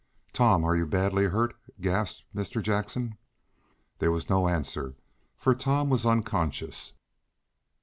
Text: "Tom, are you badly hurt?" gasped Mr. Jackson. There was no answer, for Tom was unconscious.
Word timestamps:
"Tom, 0.33 0.63
are 0.65 0.75
you 0.75 0.87
badly 0.87 1.25
hurt?" 1.25 1.55
gasped 1.79 2.23
Mr. 2.35 2.59
Jackson. 2.59 3.19
There 3.99 4.09
was 4.09 4.31
no 4.31 4.47
answer, 4.49 4.95
for 5.37 5.53
Tom 5.53 5.91
was 5.91 6.07
unconscious. 6.07 6.93